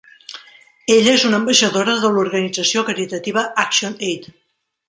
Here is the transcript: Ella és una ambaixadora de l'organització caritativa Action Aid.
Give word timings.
Ella 0.95 1.11
és 1.17 1.25
una 1.29 1.39
ambaixadora 1.41 1.95
de 2.05 2.11
l'organització 2.15 2.85
caritativa 2.91 3.47
Action 3.69 3.99
Aid. 4.13 4.31